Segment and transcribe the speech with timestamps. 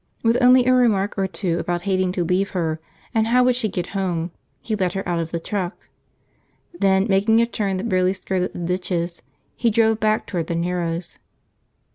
[0.23, 2.79] With only a remark or two about hating to leave her,
[3.13, 5.89] and how would she get home, he let her out of the truck.
[6.73, 9.21] Then, making a turn that barely skirted the ditches,
[9.55, 11.19] he drove back toward the Narrows.